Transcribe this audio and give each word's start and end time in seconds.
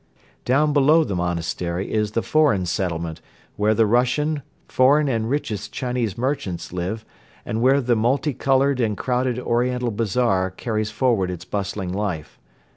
Down 0.45 0.73
below 0.73 1.03
the 1.03 1.15
monastery 1.15 1.93
is 1.93 2.13
the 2.13 2.23
foreign 2.23 2.65
settlement 2.65 3.21
where 3.55 3.75
the 3.75 3.85
Russian, 3.85 4.41
foreign 4.67 5.07
and 5.07 5.29
richest 5.29 5.71
Chinese 5.71 6.17
merchants 6.17 6.73
live 6.73 7.05
and 7.45 7.61
where 7.61 7.79
the 7.81 7.95
multi 7.95 8.33
colored 8.33 8.79
and 8.79 8.97
crowded 8.97 9.37
oriental 9.37 9.91
bazaar 9.91 10.49
carries 10.49 10.89
forward 10.89 11.29
its 11.29 11.45
bustling 11.45 11.93
life. 11.93 12.39